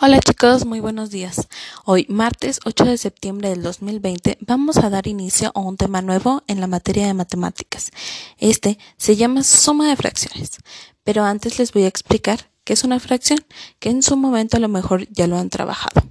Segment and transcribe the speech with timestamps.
[0.00, 1.48] Hola chicos, muy buenos días.
[1.84, 6.44] Hoy, martes 8 de septiembre del 2020, vamos a dar inicio a un tema nuevo
[6.46, 7.90] en la materia de matemáticas.
[8.36, 10.58] Este se llama suma de fracciones.
[11.02, 13.40] Pero antes les voy a explicar qué es una fracción,
[13.80, 16.02] que en su momento a lo mejor ya lo han trabajado.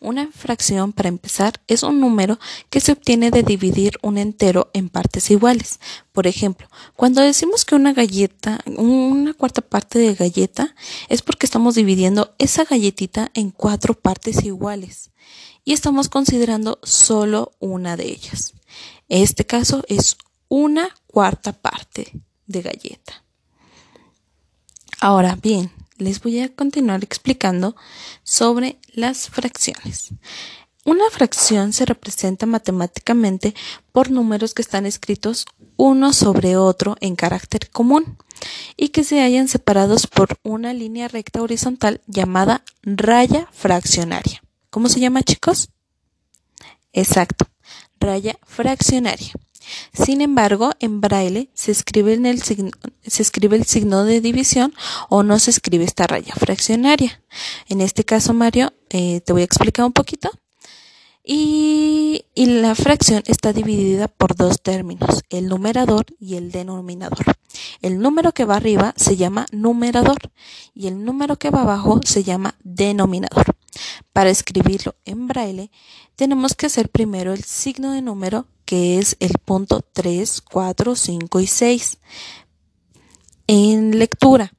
[0.00, 2.38] Una fracción, para empezar, es un número
[2.70, 5.80] que se obtiene de dividir un entero en partes iguales.
[6.12, 10.74] Por ejemplo, cuando decimos que una galleta, una cuarta parte de galleta,
[11.08, 15.10] es porque estamos dividiendo esa galletita en cuatro partes iguales
[15.64, 18.54] y estamos considerando solo una de ellas.
[19.08, 20.16] Este caso es
[20.48, 22.12] una cuarta parte
[22.46, 23.22] de galleta.
[25.00, 27.76] Ahora bien, les voy a continuar explicando
[28.22, 30.10] sobre las fracciones.
[30.84, 33.54] Una fracción se representa matemáticamente
[33.92, 35.44] por números que están escritos
[35.76, 38.16] uno sobre otro en carácter común
[38.76, 44.42] y que se hayan separados por una línea recta horizontal llamada raya fraccionaria.
[44.70, 45.68] ¿Cómo se llama, chicos?
[46.92, 47.46] Exacto,
[48.00, 49.32] raya fraccionaria.
[49.92, 54.74] Sin embargo, en braille se escribe, el signo, de división
[55.08, 57.22] o no se escribe esta raya fraccionaria.
[57.68, 60.30] En este caso, Mario, eh, te voy a explicar un poquito.
[61.30, 67.36] Y, la fracción está dividida por dos términos, el numerador y el denominador.
[67.82, 70.16] El número que va arriba se llama numerador
[70.74, 73.44] y el número que va abajo se llama denominador.
[74.14, 75.70] Para escribirlo en braille,
[76.16, 81.40] tenemos que hacer primero el signo de número que es el punto 3, 4, 5
[81.40, 81.98] y 6
[83.46, 84.52] en lectura.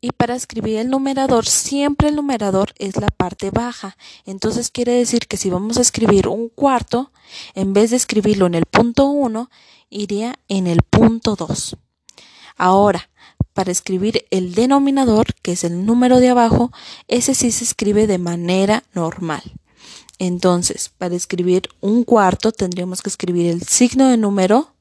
[0.00, 3.96] Y para escribir el numerador, siempre el numerador es la parte baja.
[4.26, 7.12] Entonces quiere decir que si vamos a escribir un cuarto,
[7.54, 9.48] en vez de escribirlo en el punto 1,
[9.88, 11.76] iría en el punto 2.
[12.56, 13.08] Ahora,
[13.52, 16.72] para escribir el denominador, que es el número de abajo,
[17.06, 19.44] ese sí se escribe de manera normal.
[20.18, 24.74] Entonces, para escribir un cuarto tendríamos que escribir el signo de número,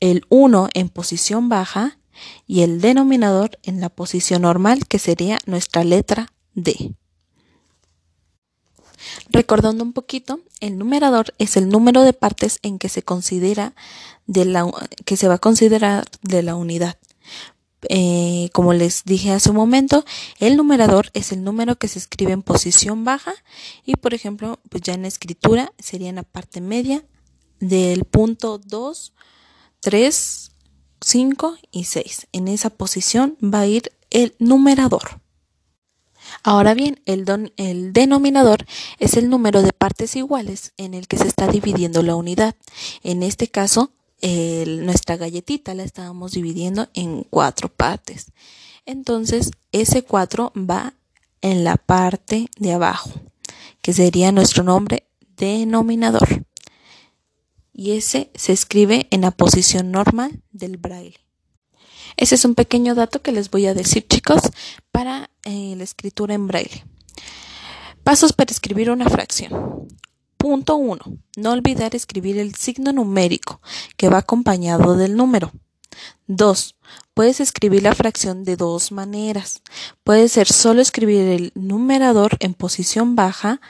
[0.00, 1.98] el 1 en posición baja
[2.46, 6.94] y el denominador en la posición normal, que sería nuestra letra D.
[9.30, 13.74] Recordando un poquito, el numerador es el número de partes en que se considera
[15.04, 16.96] que se va a considerar de la unidad.
[17.88, 20.04] Eh, como les dije hace un momento,
[20.38, 23.32] el numerador es el número que se escribe en posición baja
[23.84, 27.04] y, por ejemplo, pues ya en escritura sería en la parte media
[27.58, 29.12] del punto 2,
[29.80, 30.50] 3,
[31.00, 32.28] 5 y 6.
[32.32, 35.20] En esa posición va a ir el numerador.
[36.42, 37.24] Ahora bien, el,
[37.56, 38.66] el, denominador
[38.98, 42.54] es el número de partes iguales en el que se está dividiendo la unidad.
[43.02, 43.92] En este caso,
[44.22, 48.32] nuestra galletita la estábamos dividiendo en cuatro partes.
[48.86, 50.94] Entonces, ese 4 va
[51.42, 53.10] en la parte de abajo,
[53.82, 56.44] que sería nuestro nombre denominador.
[57.72, 61.20] Y ese se escribe en la posición normal del braille.
[62.16, 64.42] Ese es un pequeño dato que les voy a decir, chicos,
[64.90, 66.84] para eh, la escritura en braille.
[68.02, 69.88] Pasos para escribir una fracción.
[70.40, 70.98] Punto 1.
[71.36, 73.60] No olvidar escribir el signo numérico
[73.98, 75.52] que va acompañado del número.
[76.28, 76.76] 2.
[77.12, 79.60] Puedes escribir la fracción de dos maneras.
[80.02, 83.60] Puede ser solo escribir el numerador en posición baja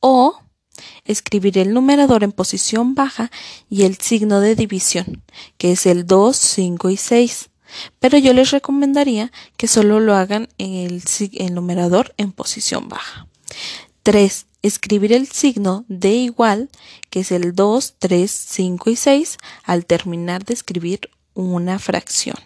[0.00, 0.40] o
[1.04, 3.30] escribir el numerador en posición baja
[3.70, 5.22] y el signo de división,
[5.58, 7.50] que es el 2, 5 y 6.
[8.00, 13.28] Pero yo les recomendaría que solo lo hagan en el, el numerador en posición baja.
[14.04, 16.70] 3 escribir el signo de igual,
[17.10, 22.36] que es el 2, 3, 5 y 6, al terminar de escribir una fracción.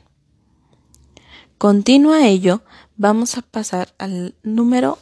[1.59, 2.63] Continuo a ello,
[2.97, 4.99] vamos a pasar al número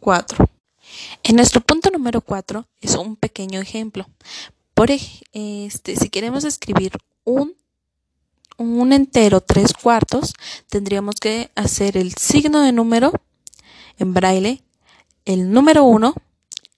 [0.00, 0.48] 4.
[1.22, 4.06] En nuestro punto número 4 es un pequeño ejemplo.
[4.74, 6.92] Por este, si queremos escribir
[7.24, 7.54] un,
[8.58, 10.34] un entero 3 cuartos,
[10.68, 13.12] tendríamos que hacer el signo de número
[13.98, 14.62] en braille
[15.24, 16.14] el número 1,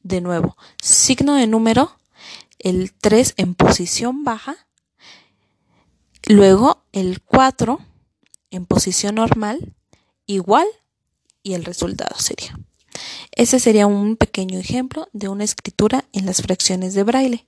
[0.02, 1.98] de nuevo, signo de número,
[2.58, 4.56] el 3 en posición baja,
[6.26, 7.80] luego el 4
[8.50, 9.74] en posición normal,
[10.26, 10.66] igual,
[11.42, 12.58] y el resultado sería.
[13.32, 17.46] Ese sería un pequeño ejemplo de una escritura en las fracciones de braille.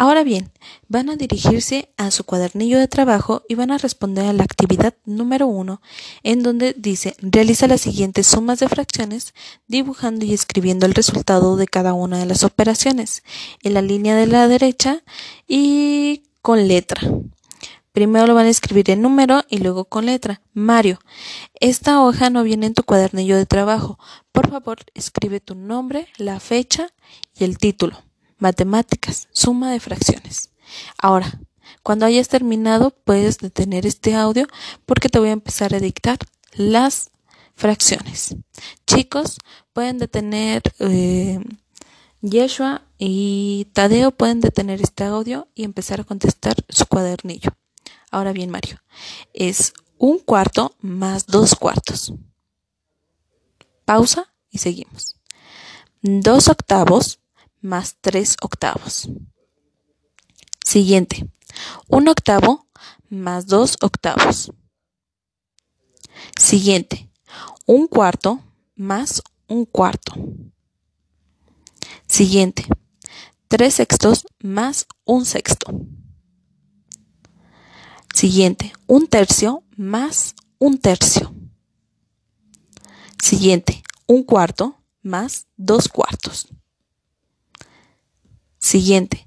[0.00, 0.52] Ahora bien,
[0.86, 4.94] van a dirigirse a su cuadernillo de trabajo y van a responder a la actividad
[5.04, 5.82] número uno,
[6.22, 9.34] en donde dice realiza las siguientes sumas de fracciones,
[9.66, 13.24] dibujando y escribiendo el resultado de cada una de las operaciones
[13.64, 15.02] en la línea de la derecha
[15.48, 17.00] y con letra.
[17.90, 20.42] Primero lo van a escribir en número y luego con letra.
[20.54, 21.00] Mario,
[21.58, 23.98] esta hoja no viene en tu cuadernillo de trabajo.
[24.30, 26.86] Por favor, escribe tu nombre, la fecha
[27.36, 28.07] y el título.
[28.38, 30.50] Matemáticas, suma de fracciones.
[30.98, 31.40] Ahora,
[31.82, 34.46] cuando hayas terminado, puedes detener este audio
[34.86, 36.18] porque te voy a empezar a dictar
[36.52, 37.10] las
[37.54, 38.36] fracciones.
[38.86, 39.38] Chicos,
[39.72, 41.40] pueden detener, eh,
[42.20, 47.50] Yeshua y Tadeo pueden detener este audio y empezar a contestar su cuadernillo.
[48.10, 48.80] Ahora bien, Mario,
[49.34, 52.12] es un cuarto más dos cuartos.
[53.84, 55.16] Pausa y seguimos.
[56.02, 57.17] Dos octavos
[57.60, 59.08] más tres octavos.
[60.64, 61.28] Siguiente.
[61.88, 62.68] Un octavo
[63.08, 64.52] más dos octavos.
[66.38, 67.10] Siguiente.
[67.66, 68.40] Un cuarto
[68.76, 70.12] más un cuarto.
[72.06, 72.66] Siguiente.
[73.48, 75.72] Tres sextos más un sexto.
[78.14, 78.72] Siguiente.
[78.86, 81.34] Un tercio más un tercio.
[83.22, 83.82] Siguiente.
[84.06, 86.48] Un cuarto más dos cuartos.
[88.58, 89.24] Siguiente.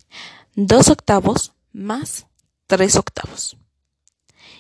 [0.56, 2.28] Dos octavos más
[2.72, 3.58] tres octavos.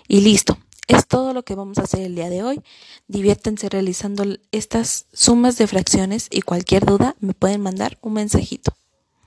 [0.05, 0.57] Y listo.
[0.89, 2.61] Es todo lo que vamos a hacer el día de hoy.
[3.07, 8.75] Diviértense realizando estas sumas de fracciones y cualquier duda me pueden mandar un mensajito.